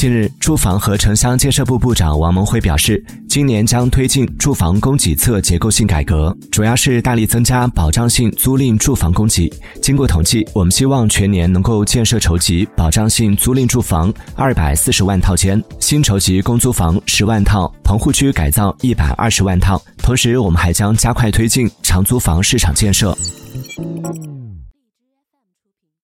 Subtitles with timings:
[0.00, 9.52] 近日，住房和城乡建设部部长王蒙辉表示，今年将推进住房供给侧结构性改革，主要是大力增加保障性租赁住房供给。
[9.82, 19.78] 经过统计，我们希望全年能够建设筹集保障性租赁住房二百四十万套间，新筹集公租房十万套，棚户区改造一百二十万套。
[19.98, 23.14] 同时，我们还将加快推进长租房市场建设。